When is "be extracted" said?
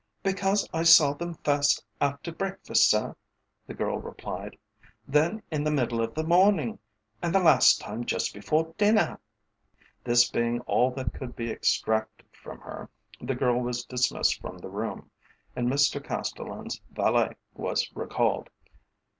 11.35-12.25